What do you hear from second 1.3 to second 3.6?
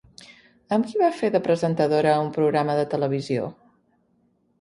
de presentadora a un programa de televisió?